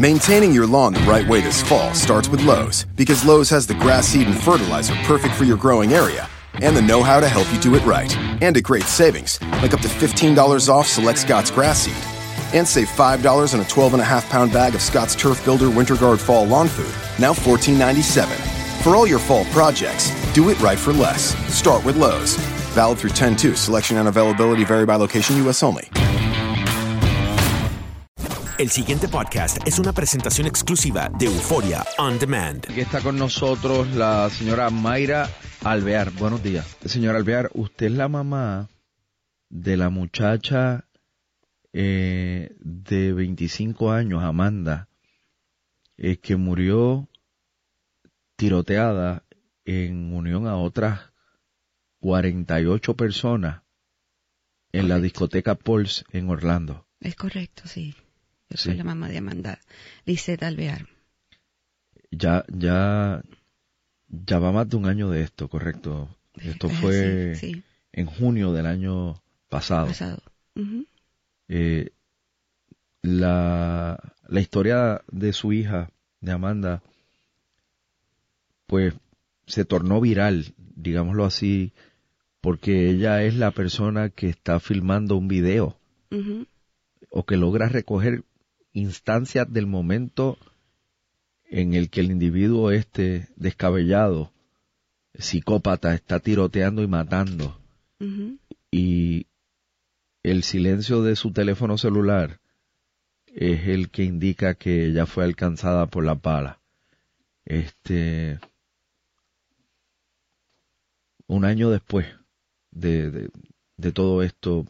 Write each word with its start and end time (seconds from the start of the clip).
Maintaining 0.00 0.50
your 0.50 0.66
lawn 0.66 0.94
the 0.94 1.00
right 1.00 1.28
way 1.28 1.42
this 1.42 1.62
fall 1.62 1.92
starts 1.92 2.26
with 2.26 2.42
Lowe's 2.42 2.86
because 2.96 3.22
Lowe's 3.22 3.50
has 3.50 3.66
the 3.66 3.74
grass 3.74 4.06
seed 4.06 4.26
and 4.28 4.42
fertilizer 4.42 4.94
perfect 5.04 5.34
for 5.34 5.44
your 5.44 5.58
growing 5.58 5.92
area 5.92 6.26
and 6.54 6.74
the 6.74 6.80
know 6.80 7.02
how 7.02 7.20
to 7.20 7.28
help 7.28 7.52
you 7.52 7.60
do 7.60 7.74
it 7.74 7.84
right. 7.84 8.10
And 8.40 8.56
at 8.56 8.62
great 8.62 8.84
savings, 8.84 9.38
like 9.60 9.74
up 9.74 9.80
to 9.80 9.88
$15 9.88 10.70
off 10.70 10.86
select 10.86 11.18
Scott's 11.18 11.50
grass 11.50 11.80
seed. 11.80 12.58
And 12.58 12.66
save 12.66 12.88
$5 12.88 13.52
on 13.52 13.60
a 13.60 13.64
12 13.64 13.92
and 13.92 14.00
a 14.00 14.04
half 14.06 14.26
pound 14.30 14.54
bag 14.54 14.74
of 14.74 14.80
Scott's 14.80 15.14
Turf 15.14 15.44
Builder 15.44 15.68
Winter 15.68 15.96
Guard 15.96 16.18
Fall 16.18 16.46
Lawn 16.46 16.68
Food, 16.68 16.94
now 17.20 17.34
$14.97. 17.34 18.82
For 18.82 18.96
all 18.96 19.06
your 19.06 19.18
fall 19.18 19.44
projects, 19.52 20.10
do 20.32 20.48
it 20.48 20.58
right 20.60 20.78
for 20.78 20.94
less. 20.94 21.36
Start 21.54 21.84
with 21.84 21.98
Lowe's. 21.98 22.36
Valid 22.72 22.96
through 22.96 23.10
10 23.10 23.36
2. 23.36 23.54
Selection 23.54 23.98
and 23.98 24.08
availability 24.08 24.64
vary 24.64 24.86
by 24.86 24.96
location, 24.96 25.36
U.S. 25.36 25.62
only. 25.62 25.90
El 28.60 28.68
siguiente 28.68 29.08
podcast 29.08 29.66
es 29.66 29.78
una 29.78 29.94
presentación 29.94 30.46
exclusiva 30.46 31.08
de 31.18 31.24
Euforia 31.24 31.82
On 31.96 32.18
Demand. 32.18 32.66
Aquí 32.68 32.80
está 32.80 33.00
con 33.00 33.16
nosotros 33.16 33.88
la 33.94 34.28
señora 34.28 34.68
Mayra 34.68 35.30
Alvear. 35.64 36.10
Buenos 36.10 36.42
días. 36.42 36.76
Señora 36.84 37.16
Alvear, 37.16 37.50
usted 37.54 37.86
es 37.86 37.92
la 37.92 38.08
mamá 38.08 38.68
de 39.48 39.78
la 39.78 39.88
muchacha 39.88 40.84
eh, 41.72 42.54
de 42.60 43.14
25 43.14 43.92
años, 43.92 44.22
Amanda, 44.22 44.90
eh, 45.96 46.18
que 46.18 46.36
murió 46.36 47.08
tiroteada 48.36 49.24
en 49.64 50.12
unión 50.12 50.46
a 50.46 50.56
otras 50.58 51.00
48 52.00 52.94
personas 52.94 53.62
en 54.72 54.90
la 54.90 55.00
discoteca 55.00 55.54
Pulse 55.54 56.04
en 56.12 56.28
Orlando. 56.28 56.86
Es 57.00 57.16
correcto, 57.16 57.62
sí. 57.64 57.96
Yo 58.50 58.56
Sí. 58.56 58.64
soy 58.70 58.76
la 58.76 58.84
mamá 58.84 59.08
de 59.08 59.18
Amanda, 59.18 59.60
Lisette 60.04 60.42
Alvear. 60.42 60.86
Ya, 62.10 62.44
ya, 62.48 63.22
ya 64.08 64.38
va 64.40 64.50
más 64.52 64.68
de 64.68 64.76
un 64.76 64.86
año 64.86 65.08
de 65.08 65.22
esto, 65.22 65.48
correcto. 65.48 66.08
Esto 66.34 66.66
Es 66.68 66.76
fue 66.78 67.34
sí. 67.36 67.62
en 67.92 68.06
junio 68.06 68.52
del 68.52 68.66
año 68.66 69.22
pasado. 69.48 69.86
Pasado. 69.86 70.20
Eh, 71.48 71.90
la, 73.02 73.98
la 74.28 74.40
historia 74.40 75.02
de 75.10 75.32
su 75.32 75.52
hija, 75.52 75.90
de 76.20 76.32
Amanda, 76.32 76.82
pues 78.66 78.94
se 79.46 79.64
tornó 79.64 80.00
viral, 80.00 80.54
digámoslo 80.76 81.24
así, 81.24 81.72
porque 82.40 82.90
ella 82.90 83.22
es 83.22 83.34
la 83.36 83.50
persona 83.52 84.10
que 84.10 84.28
está 84.28 84.60
filmando 84.60 85.16
un 85.16 85.28
video 85.28 85.76
Ujú. 86.10 86.46
o 87.10 87.24
que 87.26 87.36
logra 87.36 87.68
recoger 87.68 88.22
instancias 88.72 89.52
del 89.52 89.66
momento 89.66 90.38
en 91.44 91.74
el 91.74 91.90
que 91.90 92.00
el 92.00 92.10
individuo 92.10 92.70
este 92.70 93.28
descabellado, 93.36 94.32
psicópata, 95.14 95.94
está 95.94 96.20
tiroteando 96.20 96.82
y 96.82 96.86
matando. 96.86 97.60
Y 98.70 99.26
el 100.22 100.42
silencio 100.42 101.02
de 101.02 101.16
su 101.16 101.32
teléfono 101.32 101.76
celular 101.76 102.40
es 103.26 103.68
el 103.68 103.90
que 103.90 104.04
indica 104.04 104.54
que 104.54 104.86
ella 104.86 105.06
fue 105.06 105.24
alcanzada 105.24 105.86
por 105.86 106.04
la 106.04 106.14
bala. 106.14 106.60
Este, 107.44 108.38
un 111.26 111.44
año 111.44 111.70
después 111.70 112.06
de, 112.70 113.10
de, 113.10 113.30
de 113.76 113.92
todo 113.92 114.22
esto, 114.22 114.66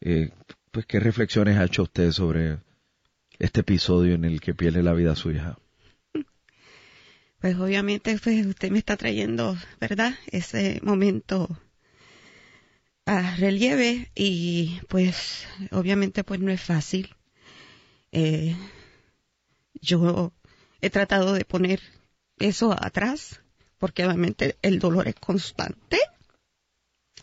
eh, 0.00 0.30
pues, 0.70 0.86
¿qué 0.86 1.00
reflexiones 1.00 1.56
ha 1.56 1.64
hecho 1.64 1.82
usted 1.82 2.12
sobre 2.12 2.58
este 3.38 3.60
episodio 3.60 4.14
en 4.14 4.24
el 4.24 4.40
que 4.40 4.54
pierde 4.54 4.82
la 4.82 4.92
vida 4.92 5.16
su 5.16 5.30
hija? 5.30 5.58
Pues 7.40 7.56
obviamente 7.56 8.18
pues, 8.22 8.46
usted 8.46 8.70
me 8.70 8.78
está 8.78 8.96
trayendo, 8.96 9.56
¿verdad? 9.80 10.14
Ese 10.26 10.80
momento 10.82 11.48
a 13.04 13.36
relieve 13.36 14.10
y 14.14 14.80
pues 14.88 15.46
obviamente 15.70 16.24
pues 16.24 16.40
no 16.40 16.50
es 16.50 16.60
fácil. 16.60 17.14
Eh, 18.10 18.56
yo 19.74 20.32
he 20.80 20.90
tratado 20.90 21.34
de 21.34 21.44
poner 21.44 21.80
eso 22.38 22.72
atrás 22.72 23.40
porque 23.78 24.04
obviamente 24.04 24.56
el 24.62 24.78
dolor 24.78 25.06
es 25.08 25.14
constante. 25.14 25.98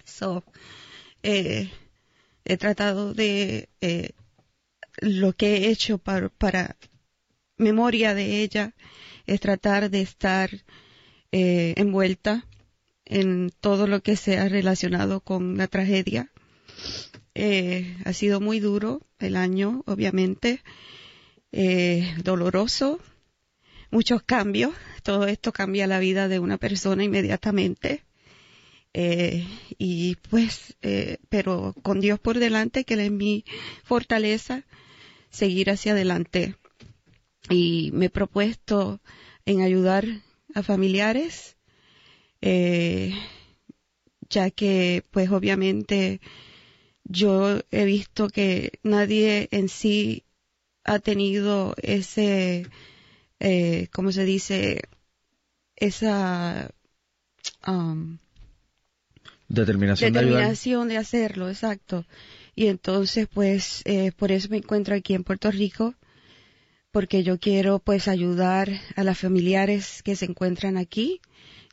So, 0.05 0.43
eh, 1.23 1.71
he 2.45 2.57
tratado 2.57 3.13
de 3.13 3.69
eh, 3.81 4.11
lo 4.97 5.33
que 5.33 5.57
he 5.57 5.69
hecho 5.69 5.97
para, 5.97 6.29
para 6.29 6.77
memoria 7.57 8.13
de 8.13 8.41
ella 8.41 8.73
es 9.25 9.39
tratar 9.39 9.89
de 9.89 10.01
estar 10.01 10.49
eh, 11.31 11.73
envuelta 11.77 12.45
en 13.05 13.51
todo 13.61 13.87
lo 13.87 14.01
que 14.01 14.15
sea 14.15 14.47
relacionado 14.49 15.21
con 15.21 15.57
la 15.57 15.67
tragedia. 15.67 16.31
Eh, 17.35 17.97
ha 18.05 18.13
sido 18.13 18.39
muy 18.39 18.59
duro 18.59 19.01
el 19.19 19.35
año, 19.35 19.83
obviamente, 19.87 20.61
eh, 21.51 22.13
doloroso, 22.23 22.99
muchos 23.91 24.21
cambios. 24.23 24.73
Todo 25.01 25.27
esto 25.27 25.51
cambia 25.51 25.87
la 25.87 25.99
vida 25.99 26.27
de 26.27 26.39
una 26.39 26.57
persona 26.57 27.03
inmediatamente. 27.03 28.03
Eh, 28.93 29.47
y 29.79 30.15
pues, 30.29 30.77
pero 31.29 31.73
con 31.81 31.99
Dios 31.99 32.19
por 32.19 32.37
delante, 32.37 32.83
que 32.83 32.93
Él 32.93 32.99
es 32.99 33.11
mi 33.11 33.43
fortaleza, 33.83 34.63
seguir 35.33 35.69
hacia 35.69 35.91
adelante. 35.91 36.55
Y 37.49 37.91
me 37.93 38.05
he 38.05 38.09
propuesto 38.09 39.01
en 39.45 39.61
ayudar 39.61 40.05
a 40.55 40.63
familiares, 40.63 41.57
eh, 42.41 43.13
ya 44.29 44.49
que 44.51 45.03
pues 45.11 45.29
obviamente 45.29 46.21
yo 47.03 47.59
he 47.71 47.83
visto 47.83 48.29
que 48.29 48.79
nadie 48.83 49.49
en 49.51 49.67
sí 49.67 50.23
ha 50.85 50.99
tenido 50.99 51.73
ese, 51.81 52.67
eh, 53.39 53.87
¿cómo 53.91 54.11
se 54.11 54.23
dice? 54.23 54.83
Esa 55.75 56.69
um, 57.67 58.19
determinación, 59.47 60.13
determinación 60.13 60.87
de, 60.87 60.97
hacerlo, 60.97 61.49
exacto. 61.49 62.05
Y 62.55 62.67
entonces, 62.67 63.27
pues, 63.33 63.81
eh, 63.85 64.11
por 64.15 64.31
eso 64.31 64.49
me 64.49 64.57
encuentro 64.57 64.95
aquí 64.95 65.13
en 65.13 65.23
Puerto 65.23 65.49
Rico, 65.51 65.95
porque 66.91 67.23
yo 67.23 67.39
quiero, 67.39 67.79
pues, 67.79 68.07
ayudar 68.07 68.69
a 68.95 69.03
las 69.03 69.19
familiares 69.19 70.03
que 70.03 70.15
se 70.15 70.25
encuentran 70.25 70.77
aquí. 70.77 71.21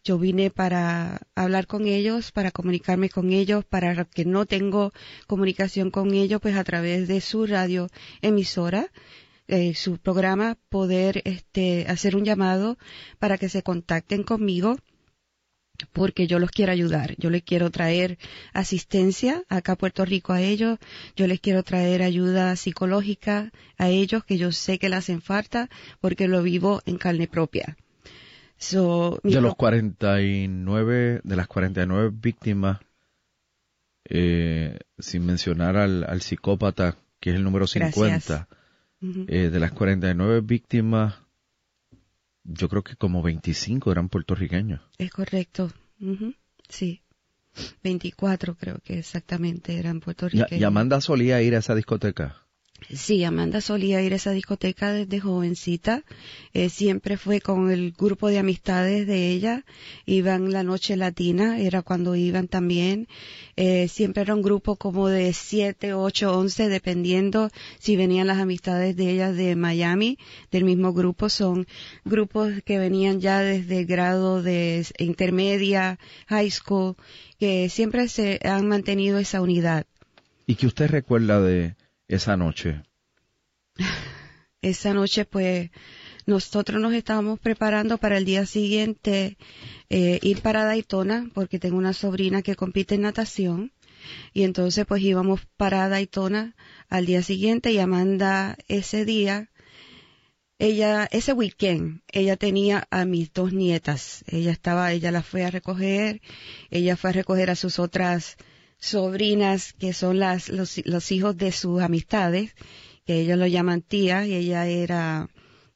Yo 0.02 0.18
vine 0.18 0.50
para 0.50 1.20
hablar 1.34 1.66
con 1.66 1.86
ellos, 1.86 2.32
para 2.32 2.50
comunicarme 2.50 3.10
con 3.10 3.32
ellos, 3.32 3.64
para 3.66 4.06
que 4.06 4.24
no 4.24 4.46
tengo 4.46 4.92
comunicación 5.26 5.90
con 5.90 6.14
ellos, 6.14 6.40
pues 6.40 6.56
a 6.56 6.64
través 6.64 7.06
de 7.06 7.20
su 7.20 7.46
radio 7.46 7.88
emisora, 8.22 8.90
eh, 9.46 9.74
su 9.74 9.98
programa, 9.98 10.56
poder 10.70 11.20
este, 11.26 11.84
hacer 11.88 12.16
un 12.16 12.24
llamado 12.24 12.78
para 13.18 13.36
que 13.36 13.50
se 13.50 13.62
contacten 13.62 14.22
conmigo 14.22 14.76
porque 15.92 16.26
yo 16.26 16.38
los 16.38 16.50
quiero 16.50 16.72
ayudar, 16.72 17.14
yo 17.18 17.30
les 17.30 17.42
quiero 17.42 17.70
traer 17.70 18.18
asistencia 18.52 19.44
acá 19.48 19.72
a 19.72 19.76
Puerto 19.76 20.04
Rico 20.04 20.32
a 20.32 20.40
ellos, 20.40 20.78
yo 21.16 21.26
les 21.26 21.40
quiero 21.40 21.62
traer 21.62 22.02
ayuda 22.02 22.56
psicológica 22.56 23.52
a 23.78 23.88
ellos 23.88 24.24
que 24.24 24.38
yo 24.38 24.52
sé 24.52 24.78
que 24.78 24.88
les 24.88 24.98
hacen 24.98 25.22
falta 25.22 25.68
porque 26.00 26.28
lo 26.28 26.42
vivo 26.42 26.82
en 26.86 26.98
carne 26.98 27.28
propia. 27.28 27.76
De 29.22 29.40
los 29.40 29.54
49, 29.54 31.20
de 31.24 31.36
las 31.36 31.46
49 31.46 32.10
víctimas, 32.12 32.78
eh, 34.04 34.78
sin 34.98 35.24
mencionar 35.24 35.76
al, 35.76 36.20
psicópata, 36.20 36.96
que 37.20 37.30
es 37.30 37.36
el 37.36 37.44
número 37.44 37.66
50, 37.66 38.48
eh, 39.28 39.48
de 39.50 39.60
las 39.60 39.72
49 39.72 40.42
víctimas, 40.42 41.14
yo 42.44 42.68
creo 42.68 42.82
que 42.82 42.96
como 42.96 43.22
25 43.22 43.92
eran 43.92 44.08
puertorriqueños. 44.08 44.80
Es 44.98 45.10
correcto, 45.10 45.70
sí. 46.68 47.02
24 47.82 48.54
creo 48.56 48.78
que 48.78 48.98
exactamente 48.98 49.78
eran 49.78 50.00
puertorriqueños. 50.00 50.60
¿Y 50.60 50.64
Amanda 50.64 51.00
solía 51.00 51.42
ir 51.42 51.54
a 51.54 51.58
esa 51.58 51.74
discoteca? 51.74 52.46
Sí, 52.88 53.22
Amanda 53.24 53.60
solía 53.60 54.02
ir 54.02 54.12
a 54.12 54.16
esa 54.16 54.32
discoteca 54.32 54.92
desde 54.92 55.20
jovencita. 55.20 56.02
Eh, 56.54 56.70
siempre 56.70 57.16
fue 57.16 57.40
con 57.40 57.70
el 57.70 57.92
grupo 57.92 58.28
de 58.28 58.38
amistades 58.38 59.06
de 59.06 59.28
ella. 59.28 59.64
Iban 60.06 60.50
la 60.50 60.62
noche 60.62 60.96
latina, 60.96 61.60
era 61.60 61.82
cuando 61.82 62.16
iban 62.16 62.48
también. 62.48 63.06
Eh, 63.56 63.86
siempre 63.88 64.22
era 64.22 64.34
un 64.34 64.42
grupo 64.42 64.76
como 64.76 65.08
de 65.08 65.32
siete, 65.32 65.94
ocho, 65.94 66.36
once, 66.36 66.68
dependiendo 66.68 67.50
si 67.78 67.96
venían 67.96 68.26
las 68.26 68.38
amistades 68.38 68.96
de 68.96 69.10
ella 69.10 69.32
de 69.32 69.54
Miami, 69.54 70.18
del 70.50 70.64
mismo 70.64 70.92
grupo. 70.92 71.28
Son 71.28 71.66
grupos 72.04 72.62
que 72.64 72.78
venían 72.78 73.20
ya 73.20 73.40
desde 73.40 73.80
el 73.80 73.86
grado 73.86 74.42
de 74.42 74.84
intermedia, 74.98 75.98
high 76.26 76.50
school, 76.50 76.96
que 77.38 77.68
siempre 77.68 78.08
se 78.08 78.40
han 78.42 78.66
mantenido 78.66 79.18
esa 79.18 79.40
unidad. 79.40 79.86
¿Y 80.46 80.56
que 80.56 80.66
usted 80.66 80.88
recuerda 80.90 81.40
de 81.40 81.76
esa 82.10 82.36
noche? 82.36 82.82
Esa 84.62 84.92
noche, 84.92 85.24
pues, 85.24 85.70
nosotros 86.26 86.82
nos 86.82 86.92
estábamos 86.92 87.40
preparando 87.40 87.96
para 87.96 88.18
el 88.18 88.26
día 88.26 88.44
siguiente 88.44 89.38
eh, 89.88 90.18
ir 90.20 90.42
para 90.42 90.64
Daytona, 90.64 91.30
porque 91.32 91.58
tengo 91.58 91.78
una 91.78 91.94
sobrina 91.94 92.42
que 92.42 92.56
compite 92.56 92.96
en 92.96 93.02
natación. 93.02 93.72
Y 94.34 94.42
entonces, 94.42 94.84
pues, 94.84 95.02
íbamos 95.02 95.46
para 95.56 95.88
Daytona 95.88 96.56
al 96.90 97.06
día 97.06 97.22
siguiente 97.22 97.72
y 97.72 97.78
Amanda 97.78 98.58
ese 98.68 99.06
día, 99.06 99.48
ella, 100.58 101.08
ese 101.10 101.32
weekend, 101.32 102.02
ella 102.12 102.36
tenía 102.36 102.86
a 102.90 103.06
mis 103.06 103.32
dos 103.32 103.54
nietas. 103.54 104.24
Ella 104.26 104.50
estaba, 104.50 104.92
ella 104.92 105.10
las 105.10 105.24
fue 105.24 105.46
a 105.46 105.50
recoger, 105.50 106.20
ella 106.68 106.98
fue 106.98 107.10
a 107.10 107.14
recoger 107.14 107.48
a 107.48 107.56
sus 107.56 107.78
otras 107.78 108.36
sobrinas 108.80 109.74
que 109.74 109.92
son 109.92 110.18
las, 110.18 110.48
los, 110.48 111.12
hijos 111.12 111.36
de 111.36 111.52
sus 111.52 111.80
amistades, 111.82 112.54
que 113.06 113.20
ellos 113.20 113.38
lo 113.38 113.46
llaman 113.46 113.82
tía, 113.82 114.26
y 114.26 114.34
ella 114.34 114.66
era, 114.66 115.28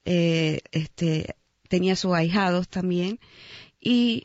eh, 0.05 0.61
este, 0.73 1.37
tenía 1.69 1.97
sus 1.97 2.15
ahijados 2.15 2.69
también, 2.69 3.21
y 3.79 4.25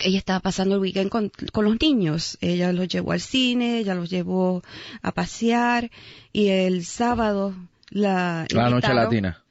ella 0.00 0.18
estaba 0.18 0.40
pasando 0.40 0.76
el 0.76 0.80
weekend 0.80 1.10
con, 1.10 1.30
con, 1.52 1.64
los 1.64 1.80
niños. 1.80 2.38
Ella 2.40 2.72
los 2.72 2.88
llevó 2.88 3.12
al 3.12 3.20
cine, 3.20 3.78
ella 3.78 3.94
los 3.94 4.08
llevó 4.08 4.62
a 5.02 5.12
pasear, 5.12 5.90
y 6.32 6.48
el 6.48 6.84
sábado 6.84 7.54
la... 7.90 8.46
La 8.50 8.70
noche 8.70 8.94
latina. 8.94 9.44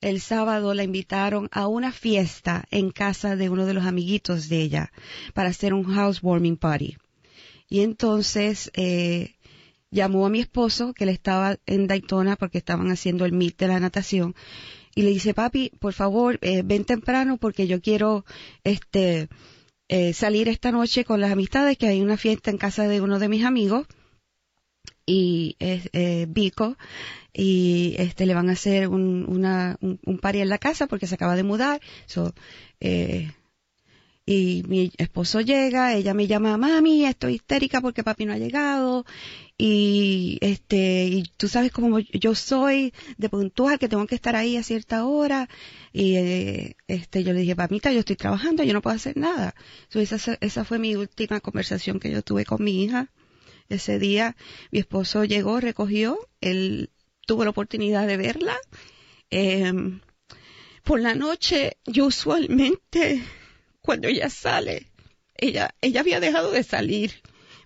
El 0.00 0.22
sábado 0.22 0.72
la 0.72 0.82
invitaron 0.82 1.48
a 1.52 1.66
una 1.66 1.92
fiesta 1.92 2.64
en 2.70 2.90
casa 2.90 3.36
de 3.36 3.50
uno 3.50 3.66
de 3.66 3.74
los 3.74 3.84
amiguitos 3.84 4.48
de 4.48 4.62
ella 4.62 4.92
para 5.34 5.50
hacer 5.50 5.74
un 5.74 5.84
housewarming 5.84 6.56
party. 6.56 6.96
Y 7.70 7.80
entonces 7.80 8.70
eh, 8.74 9.36
llamó 9.90 10.26
a 10.26 10.30
mi 10.30 10.40
esposo, 10.40 10.92
que 10.92 11.04
él 11.04 11.10
estaba 11.10 11.56
en 11.66 11.86
Daytona 11.86 12.36
porque 12.36 12.58
estaban 12.58 12.90
haciendo 12.90 13.24
el 13.24 13.32
meet 13.32 13.56
de 13.56 13.68
la 13.68 13.80
natación, 13.80 14.34
y 14.94 15.02
le 15.02 15.10
dice, 15.10 15.34
papi, 15.34 15.70
por 15.78 15.92
favor, 15.92 16.38
eh, 16.42 16.62
ven 16.64 16.84
temprano 16.84 17.36
porque 17.38 17.68
yo 17.68 17.80
quiero 17.80 18.24
este 18.64 19.28
eh, 19.88 20.12
salir 20.12 20.48
esta 20.48 20.72
noche 20.72 21.04
con 21.04 21.20
las 21.20 21.30
amistades, 21.30 21.78
que 21.78 21.86
hay 21.86 22.00
una 22.00 22.16
fiesta 22.16 22.50
en 22.50 22.58
casa 22.58 22.88
de 22.88 23.00
uno 23.00 23.20
de 23.20 23.28
mis 23.28 23.44
amigos, 23.44 23.86
y 25.06 25.56
eh, 25.60 26.26
Vico, 26.28 26.76
y 27.32 27.94
este 27.98 28.26
le 28.26 28.34
van 28.34 28.48
a 28.48 28.52
hacer 28.52 28.88
un, 28.88 29.24
una, 29.28 29.76
un, 29.80 30.00
en 30.04 30.48
la 30.48 30.58
casa 30.58 30.86
porque 30.86 31.06
se 31.06 31.14
acaba 31.14 31.36
de 31.36 31.44
mudar. 31.44 31.80
So, 32.06 32.34
eh, 32.80 33.30
y 34.32 34.62
mi 34.68 34.92
esposo 34.96 35.40
llega, 35.40 35.94
ella 35.94 36.14
me 36.14 36.28
llama, 36.28 36.56
mami, 36.56 37.04
estoy 37.04 37.34
histérica 37.34 37.80
porque 37.80 38.04
papi 38.04 38.26
no 38.26 38.32
ha 38.32 38.38
llegado, 38.38 39.04
y 39.58 40.38
este, 40.40 41.06
y 41.06 41.24
tú 41.36 41.48
sabes 41.48 41.72
cómo 41.72 41.98
yo 41.98 42.36
soy 42.36 42.94
de 43.18 43.28
puntual, 43.28 43.80
que 43.80 43.88
tengo 43.88 44.06
que 44.06 44.14
estar 44.14 44.36
ahí 44.36 44.56
a 44.56 44.62
cierta 44.62 45.04
hora, 45.04 45.48
y 45.92 46.14
eh, 46.14 46.76
este, 46.86 47.24
yo 47.24 47.32
le 47.32 47.40
dije, 47.40 47.56
papita, 47.56 47.90
yo 47.90 47.98
estoy 47.98 48.14
trabajando, 48.14 48.62
yo 48.62 48.72
no 48.72 48.82
puedo 48.82 48.94
hacer 48.94 49.16
nada. 49.16 49.56
esa, 49.92 50.38
esa 50.40 50.64
fue 50.64 50.78
mi 50.78 50.94
última 50.94 51.40
conversación 51.40 51.98
que 51.98 52.12
yo 52.12 52.22
tuve 52.22 52.44
con 52.44 52.62
mi 52.62 52.84
hija. 52.84 53.10
Ese 53.68 53.98
día 53.98 54.36
mi 54.70 54.78
esposo 54.78 55.24
llegó, 55.24 55.58
recogió, 55.58 56.18
él 56.40 56.90
tuvo 57.26 57.42
la 57.42 57.50
oportunidad 57.50 58.06
de 58.06 58.16
verla. 58.16 58.56
Eh, 59.30 59.72
por 60.84 61.00
la 61.00 61.14
noche, 61.16 61.78
yo 61.84 62.06
usualmente 62.06 63.22
cuando 63.90 64.06
ella 64.06 64.30
sale, 64.30 64.86
ella, 65.34 65.74
ella 65.80 65.98
había 65.98 66.20
dejado 66.20 66.52
de 66.52 66.62
salir, 66.62 67.10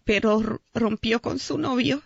pero 0.04 0.62
rompió 0.73 1.21
con 1.21 1.38
su 1.38 1.59
novio 1.59 2.02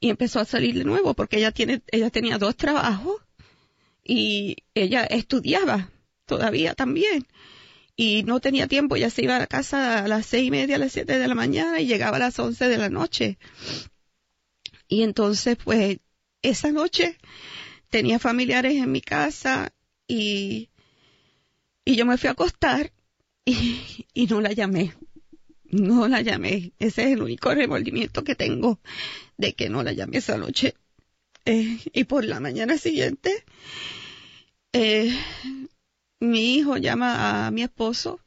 y 0.00 0.10
empezó 0.10 0.40
a 0.40 0.44
salir 0.44 0.74
de 0.74 0.84
nuevo 0.84 1.14
porque 1.14 1.38
ella 1.38 1.50
tiene, 1.50 1.80
ella 1.90 2.10
tenía 2.10 2.36
dos 2.36 2.58
trabajos 2.58 3.22
y 4.04 4.56
ella 4.74 5.04
estudiaba 5.04 5.90
todavía 6.26 6.74
también 6.74 7.26
y 7.96 8.22
no 8.24 8.38
tenía 8.40 8.66
tiempo, 8.66 8.96
ella 8.96 9.08
se 9.08 9.22
iba 9.22 9.36
a 9.36 9.38
la 9.38 9.46
casa 9.46 10.04
a 10.04 10.08
las 10.08 10.26
seis 10.26 10.48
y 10.48 10.50
media, 10.50 10.76
a 10.76 10.80
las 10.80 10.92
siete 10.92 11.18
de 11.18 11.26
la 11.26 11.34
mañana 11.34 11.80
y 11.80 11.86
llegaba 11.86 12.18
a 12.18 12.20
las 12.20 12.38
once 12.38 12.68
de 12.68 12.76
la 12.76 12.90
noche. 12.90 13.38
Y 14.88 15.04
entonces, 15.04 15.56
pues, 15.56 16.00
esa 16.42 16.70
noche 16.70 17.16
tenía 17.88 18.18
familiares 18.18 18.74
en 18.74 18.92
mi 18.92 19.00
casa 19.00 19.72
y, 20.06 20.68
y 21.86 21.96
yo 21.96 22.04
me 22.04 22.18
fui 22.18 22.28
a 22.28 22.32
acostar 22.32 22.92
y, 24.14 24.26
no 24.26 24.40
la 24.40 24.52
llamé. 24.52 24.94
No 25.64 26.08
la 26.08 26.20
llamé. 26.22 26.72
Ese 26.78 27.04
es 27.04 27.12
el 27.12 27.22
único 27.22 27.54
remordimiento 27.54 28.24
que 28.24 28.34
tengo 28.34 28.80
de 29.36 29.54
que 29.54 29.68
no 29.68 29.82
la 29.82 29.92
llamé 29.92 30.18
esa 30.18 30.36
noche. 30.36 30.74
Eh, 31.44 31.78
y 31.92 32.04
por 32.04 32.24
la 32.24 32.40
mañana 32.40 32.78
siguiente, 32.78 33.44
eh, 34.72 35.16
mi 36.20 36.56
hijo 36.56 36.76
llama 36.76 37.46
a 37.46 37.50
mi 37.50 37.62
esposo 37.62 38.20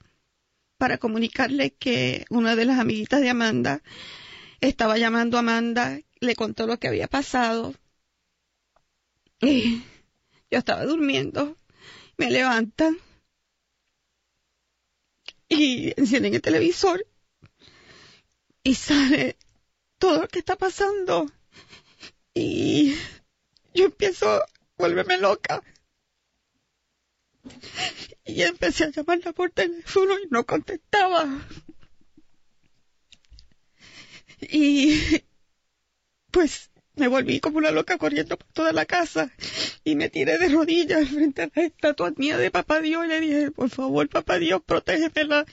para 0.77 0.97
comunicarle 0.97 1.71
que 1.71 2.25
una 2.29 2.55
de 2.55 2.65
las 2.65 2.79
amiguitas 2.79 3.21
de 3.21 3.29
Amanda 3.29 3.83
estaba 4.61 4.97
llamando 4.97 5.37
a 5.37 5.41
Amanda, 5.41 5.99
le 6.19 6.35
contó 6.35 6.65
lo 6.65 6.79
que 6.79 6.87
había 6.87 7.07
pasado. 7.07 7.73
Y 9.41 9.83
yo 10.49 10.59
estaba 10.59 10.85
durmiendo, 10.85 11.57
me 12.17 12.29
levantan 12.29 12.97
y 15.51 15.93
encienden 15.97 16.33
el 16.33 16.41
televisor 16.41 17.05
y 18.63 18.73
sale 18.75 19.37
todo 19.99 20.21
lo 20.21 20.27
que 20.29 20.39
está 20.39 20.55
pasando. 20.55 21.29
Y 22.33 22.95
yo 23.73 23.85
empiezo 23.85 24.29
a 24.29 24.45
volverme 24.77 25.17
loca. 25.17 25.61
Y 28.23 28.43
empecé 28.43 28.85
a 28.85 28.91
llamarla 28.91 29.33
por 29.33 29.51
teléfono 29.51 30.17
y 30.19 30.27
no 30.29 30.45
contestaba. 30.45 31.27
Y 34.39 35.21
pues 36.31 36.70
me 36.95 37.07
volví 37.07 37.39
como 37.39 37.57
una 37.57 37.71
loca 37.71 37.97
corriendo 37.97 38.37
por 38.37 38.47
toda 38.51 38.73
la 38.73 38.85
casa 38.85 39.31
y 39.83 39.95
me 39.95 40.09
tiré 40.09 40.37
de 40.37 40.49
rodillas 40.49 41.09
frente 41.09 41.43
a 41.43 41.49
la 41.53 41.63
estatua 41.63 42.11
mía 42.17 42.37
de 42.37 42.51
Papá 42.51 42.81
Dios 42.81 43.05
y 43.05 43.07
le 43.07 43.19
dije, 43.19 43.51
por 43.51 43.69
favor, 43.69 44.07
Papá 44.09 44.37
Dios, 44.39 44.61
protégemela, 44.65 45.45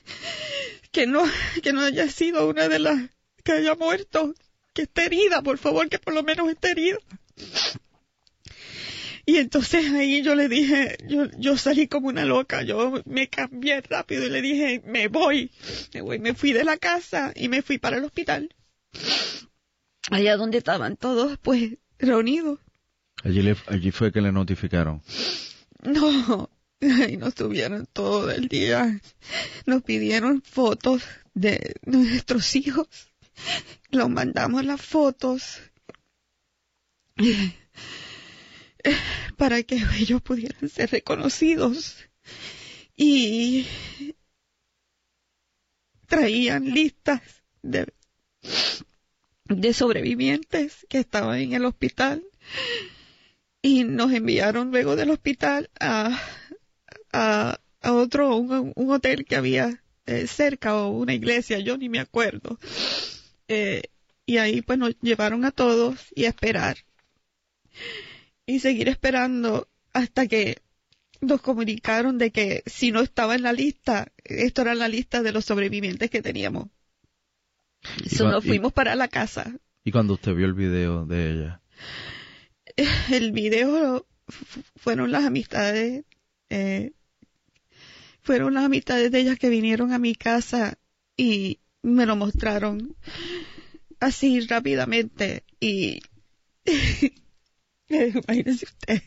que 0.91 1.07
no, 1.07 1.25
que 1.63 1.73
no 1.73 1.83
haya 1.83 2.09
sido 2.09 2.49
una 2.49 2.69
de 2.69 2.79
las 2.79 2.99
que 3.45 3.53
haya 3.53 3.75
muerto, 3.75 4.35
que 4.75 4.83
esté 4.83 5.07
herida, 5.07 5.43
por 5.43 5.59
favor, 5.59 5.89
que 5.89 5.99
por 5.99 6.15
lo 6.15 6.23
menos 6.23 6.51
esté 6.51 6.73
herida. 6.73 6.99
Y 9.25 9.37
entonces 9.37 9.93
ahí 9.93 10.23
yo 10.23 10.35
le 10.35 10.49
dije, 10.49 10.97
yo, 11.07 11.27
yo 11.39 11.59
salí 11.59 11.87
como 11.87 12.09
una 12.09 12.25
loca, 12.25 12.63
yo 12.63 13.03
me 13.05 13.29
cambié 13.29 13.83
rápido 13.83 14.27
y 14.27 14.31
le 14.31 14.41
dije, 14.41 14.83
me 14.87 15.09
voy, 15.09 15.51
me 15.93 16.01
voy, 16.01 16.19
me 16.19 16.35
fui 16.35 16.53
de 16.53 16.65
la 16.65 16.79
casa 16.79 17.33
y 17.37 17.49
me 17.49 17.61
fui 17.61 17.79
para 17.79 17.99
el 17.99 18.05
hospital 18.05 18.55
allá 20.11 20.37
donde 20.37 20.59
estaban 20.59 20.97
todos 20.97 21.39
pues 21.39 21.79
reunidos. 21.99 22.59
Allí, 23.25 23.43
le, 23.43 23.57
allí 23.67 23.91
fue 23.91 24.13
que 24.13 24.21
le 24.21 24.33
notificaron. 24.33 25.03
No, 25.83 26.51
ahí 26.81 27.17
nos 27.17 27.35
tuvieron 27.35 27.87
todo 27.87 28.31
el 28.31 28.49
día. 28.49 29.01
Nos 29.67 29.83
pidieron 29.83 30.43
fotos 30.43 31.03
de 31.35 31.75
nuestros 31.85 32.55
hijos. 32.57 32.89
Los 33.91 34.09
mandamos 34.11 34.65
las 34.65 34.81
fotos 34.81 35.61
para 39.37 39.63
que 39.63 39.83
ellos 39.99 40.23
pudieran 40.23 40.69
ser 40.69 40.91
reconocidos. 40.91 41.97
Y 42.97 43.67
traían 46.07 46.65
listas 46.65 47.23
de 47.63 47.93
de 49.49 49.73
sobrevivientes 49.73 50.87
que 50.89 50.99
estaban 50.99 51.39
en 51.39 51.53
el 51.55 51.65
hospital 51.65 52.23
y 53.63 53.85
nos 53.85 54.13
enviaron 54.13 54.71
luego 54.71 54.97
del 54.97 55.11
hospital 55.11 55.71
a, 55.81 56.21
a, 57.13 57.59
otro, 57.83 58.37
un, 58.37 58.73
hotel 58.77 59.25
que 59.25 59.37
había 59.37 59.83
eh, 60.07 60.27
cerca 60.27 60.77
o 60.77 60.91
una 60.91 61.15
iglesia, 61.15 61.59
yo 61.59 61.77
ni 61.77 61.89
me 61.89 62.01
acuerdo. 62.01 62.59
Eh, 63.49 63.83
y 64.27 64.39
ahí 64.39 64.63
pues 64.63 64.79
nos 64.79 64.95
llevaron 65.01 65.45
a 65.45 65.51
todos 65.51 66.09
y 66.15 66.27
a 66.27 66.29
esperar. 66.29 66.79
Y 68.47 68.61
seguir 68.61 68.89
esperando 68.89 69.69
hasta 69.93 70.27
que 70.27 70.59
nos 71.21 71.41
comunicaron 71.41 72.19
de 72.19 72.31
que 72.31 72.63
si 72.67 72.93
no 72.93 73.01
estaba 73.01 73.35
en 73.35 73.43
la 73.43 73.53
lista, 73.53 74.13
esto 74.25 74.63
era 74.63 74.75
la 74.75 74.89
lista 74.89 75.23
de 75.23 75.33
los 75.33 75.45
sobrevivientes 75.45 76.11
que 76.11 76.23
teníamos. 76.23 76.69
Eso 78.05 78.31
nos 78.31 78.45
fuimos 78.45 78.73
para 78.73 78.95
la 78.95 79.09
casa. 79.09 79.53
¿Y 79.85 79.93
cuando 79.93 80.15
usted 80.15 80.35
vio 80.35 80.47
el 80.47 80.55
video 80.55 81.07
de 81.07 81.33
ella? 81.33 81.63
El 83.11 83.33
video 83.33 84.07
fueron 84.77 85.11
las 85.11 85.25
amistades, 85.25 86.05
eh, 86.51 86.93
fueron 88.23 88.55
las 88.55 88.65
amistades 88.65 89.11
de 89.11 89.21
ellas 89.21 89.39
que 89.39 89.49
vinieron 89.49 89.93
a 89.93 89.99
mi 89.99 90.15
casa 90.15 90.79
y 91.17 91.61
me 91.83 92.07
lo 92.07 92.17
mostraron 92.17 92.97
así 94.01 94.41
rápidamente 94.41 95.45
y 95.61 96.01
imagínese 97.89 98.67
usted. 98.67 99.03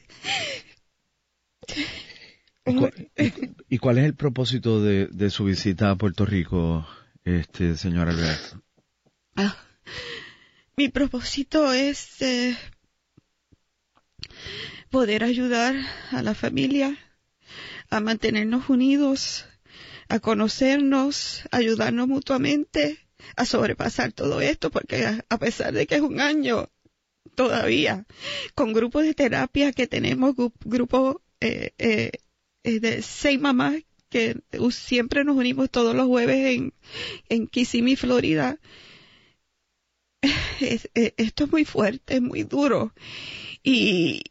¿Y, 3.70 3.78
cuál 3.78 3.98
es 3.98 4.06
el 4.06 4.16
propósito 4.16 4.82
de, 4.82 5.08
de 5.08 5.30
su 5.30 5.46
visita 5.46 5.90
a 5.90 5.96
Puerto 5.96 6.26
Rico, 6.26 6.88
este 7.26 7.78
señor 7.78 8.10
Alberto? 8.10 8.62
Ah, 9.36 9.56
mi 10.76 10.90
propósito 10.90 11.74
es 11.74 12.22
eh, 12.22 12.58
poder 14.90 15.24
ayudar 15.24 15.76
a 16.12 16.22
la 16.22 16.34
familia 16.34 16.98
a 17.90 18.00
mantenernos 18.00 18.70
unidos, 18.70 19.46
a 20.08 20.20
conocernos, 20.20 21.44
ayudarnos 21.52 22.08
mutuamente, 22.08 23.00
a 23.36 23.46
sobrepasar 23.46 24.14
todo 24.14 24.42
esto, 24.42 24.72
porque 24.72 25.06
a, 25.30 25.38
pesar 25.38 25.74
de 25.74 25.86
que 25.88 25.96
es 25.96 26.02
un 26.02 26.20
año 26.22 26.70
todavía, 27.36 28.06
con 28.56 28.74
grupos 28.74 29.04
de 29.04 29.14
terapia 29.14 29.74
que 29.74 29.88
tenemos, 29.88 30.36
grupos 30.64 31.18
eh, 31.42 31.74
eh, 31.78 32.12
de 32.64 33.02
seis 33.02 33.40
mamás 33.40 33.76
que 34.12 34.38
siempre 34.72 35.24
nos 35.24 35.38
unimos 35.38 35.72
todos 35.72 35.96
los 35.96 36.06
jueves 36.06 36.56
en, 36.56 36.74
en 37.30 37.48
Kissimmee, 37.48 37.96
Florida. 37.96 38.60
esto 40.60 41.44
es 41.46 41.52
muy 41.52 41.66
fuerte, 41.66 42.16
es 42.16 42.22
muy 42.22 42.44
duro. 42.44 42.94
Y 43.64 44.22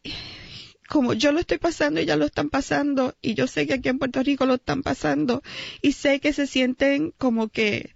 como 0.88 1.14
yo 1.14 1.32
lo 1.32 1.40
estoy 1.40 1.58
pasando, 1.58 2.00
y 2.00 2.04
ya 2.04 2.16
lo 2.16 2.26
están 2.26 2.50
pasando, 2.50 3.16
y 3.22 3.34
yo 3.34 3.46
sé 3.46 3.66
que 3.66 3.74
aquí 3.74 3.88
en 3.88 3.98
Puerto 3.98 4.22
Rico 4.22 4.44
lo 4.44 4.54
están 4.54 4.82
pasando, 4.82 5.42
y 5.82 5.92
sé 5.92 6.20
que 6.20 6.32
se 6.32 6.46
sienten 6.46 7.12
como 7.16 7.48
que 7.48 7.92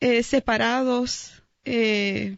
eh, 0.00 0.22
separados, 0.22 1.42
eh, 1.64 2.36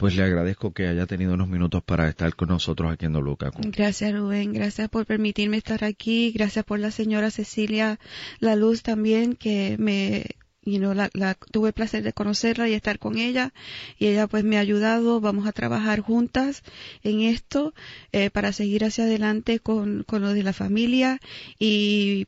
pues 0.00 0.16
le 0.16 0.22
agradezco 0.22 0.72
que 0.72 0.86
haya 0.86 1.06
tenido 1.06 1.34
unos 1.34 1.48
minutos 1.48 1.82
para 1.82 2.08
estar 2.08 2.34
con 2.34 2.48
nosotros 2.48 2.90
aquí 2.90 3.04
en 3.04 3.12
Doluca. 3.12 3.50
Gracias 3.58 4.14
Rubén, 4.14 4.54
gracias 4.54 4.88
por 4.88 5.04
permitirme 5.04 5.58
estar 5.58 5.84
aquí, 5.84 6.32
gracias 6.32 6.64
por 6.64 6.78
la 6.78 6.90
señora 6.90 7.30
Cecilia 7.30 8.00
La 8.38 8.56
Luz 8.56 8.82
también, 8.82 9.36
que 9.36 9.76
me, 9.78 10.24
you 10.62 10.78
know, 10.78 10.94
la, 10.94 11.34
tuve 11.34 11.68
el 11.68 11.74
placer 11.74 12.02
de 12.02 12.14
conocerla 12.14 12.66
y 12.66 12.72
estar 12.72 12.98
con 12.98 13.18
ella, 13.18 13.52
y 13.98 14.06
ella 14.06 14.26
pues 14.26 14.42
me 14.42 14.56
ha 14.56 14.60
ayudado, 14.60 15.20
vamos 15.20 15.46
a 15.46 15.52
trabajar 15.52 16.00
juntas 16.00 16.62
en 17.02 17.20
esto, 17.20 17.74
eh, 18.12 18.30
para 18.30 18.52
seguir 18.52 18.86
hacia 18.86 19.04
adelante 19.04 19.60
con, 19.60 20.04
con 20.04 20.22
lo 20.22 20.32
de 20.32 20.42
la 20.42 20.54
familia. 20.54 21.20
Y 21.58 22.26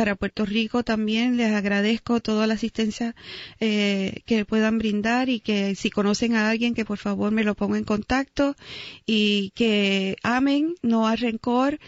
para 0.00 0.16
Puerto 0.16 0.46
Rico 0.46 0.82
también 0.82 1.36
les 1.36 1.52
agradezco 1.52 2.20
toda 2.20 2.46
la 2.46 2.54
asistencia 2.54 3.14
eh, 3.60 4.22
que 4.24 4.46
puedan 4.46 4.78
brindar 4.78 5.28
y 5.28 5.40
que 5.40 5.74
si 5.74 5.90
conocen 5.90 6.36
a 6.36 6.48
alguien 6.48 6.72
que 6.72 6.86
por 6.86 6.96
favor 6.96 7.32
me 7.32 7.44
lo 7.44 7.54
ponga 7.54 7.76
en 7.76 7.84
contacto 7.84 8.56
y 9.04 9.50
que 9.50 10.16
amen, 10.22 10.74
no 10.80 11.06
hay 11.06 11.18
rencor. 11.18 11.78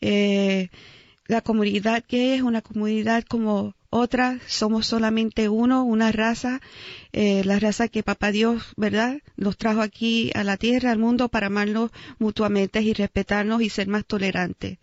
Eh, 0.00 0.68
la 1.28 1.42
comunidad 1.42 2.02
que 2.02 2.34
es 2.34 2.42
una 2.42 2.60
comunidad 2.60 3.22
como 3.22 3.76
otra, 3.90 4.38
somos 4.46 4.86
solamente 4.86 5.48
uno, 5.48 5.82
una 5.84 6.12
raza, 6.12 6.60
eh, 7.12 7.42
la 7.44 7.58
raza 7.58 7.88
que 7.88 8.04
Papá 8.04 8.30
Dios, 8.30 8.62
¿verdad? 8.76 9.18
Nos 9.36 9.56
trajo 9.56 9.80
aquí 9.80 10.30
a 10.34 10.44
la 10.44 10.56
tierra, 10.56 10.92
al 10.92 10.98
mundo, 10.98 11.28
para 11.28 11.48
amarnos 11.48 11.90
mutuamente 12.18 12.80
y 12.82 12.94
respetarnos 12.94 13.62
y 13.62 13.68
ser 13.68 13.88
más 13.88 14.04
tolerantes. 14.06 14.78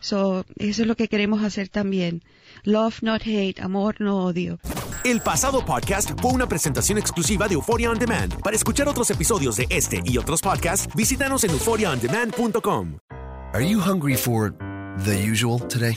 So, 0.00 0.44
eso 0.56 0.82
es 0.82 0.88
lo 0.88 0.96
que 0.96 1.08
queremos 1.08 1.42
hacer 1.44 1.68
también. 1.68 2.22
Love, 2.64 3.02
not 3.02 3.22
hate, 3.24 3.60
amor, 3.60 4.00
no 4.00 4.24
odio. 4.24 4.58
El 5.04 5.20
pasado 5.20 5.64
podcast 5.64 6.10
fue 6.20 6.32
una 6.32 6.48
presentación 6.48 6.98
exclusiva 6.98 7.46
de 7.46 7.54
Euphoria 7.54 7.90
On 7.90 7.98
Demand. 7.98 8.42
Para 8.42 8.56
escuchar 8.56 8.88
otros 8.88 9.10
episodios 9.10 9.56
de 9.56 9.66
este 9.70 10.02
y 10.04 10.18
otros 10.18 10.42
podcasts, 10.42 10.92
visítanos 10.94 11.44
en 11.44 11.50
euphoriaondemand.com. 11.50 12.98
Are 13.54 13.66
you 13.66 13.80
hungry 13.80 14.16
for 14.16 14.52
the 15.04 15.14
usual 15.14 15.60
today? 15.68 15.96